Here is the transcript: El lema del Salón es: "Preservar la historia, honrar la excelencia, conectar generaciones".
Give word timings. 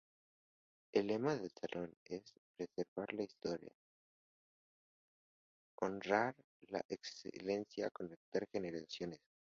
El 0.93 1.05
lema 1.05 1.35
del 1.35 1.51
Salón 1.51 1.93
es: 2.05 2.33
"Preservar 2.55 3.13
la 3.13 3.21
historia, 3.21 3.71
honrar 5.79 6.33
la 6.69 6.81
excelencia, 6.89 7.91
conectar 7.91 8.47
generaciones". 8.51 9.19